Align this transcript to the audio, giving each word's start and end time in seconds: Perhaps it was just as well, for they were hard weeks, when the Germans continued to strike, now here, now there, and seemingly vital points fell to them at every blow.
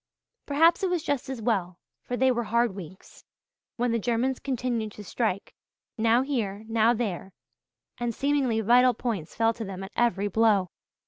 Perhaps 0.47 0.81
it 0.81 0.89
was 0.89 1.03
just 1.03 1.29
as 1.29 1.43
well, 1.43 1.77
for 2.01 2.17
they 2.17 2.31
were 2.31 2.45
hard 2.45 2.73
weeks, 2.73 3.23
when 3.75 3.91
the 3.91 3.99
Germans 3.99 4.39
continued 4.39 4.93
to 4.93 5.03
strike, 5.03 5.53
now 5.95 6.23
here, 6.23 6.63
now 6.67 6.91
there, 6.91 7.33
and 7.99 8.11
seemingly 8.15 8.61
vital 8.61 8.95
points 8.95 9.35
fell 9.35 9.53
to 9.53 9.63
them 9.63 9.83
at 9.83 9.91
every 9.95 10.27
blow. 10.27 10.71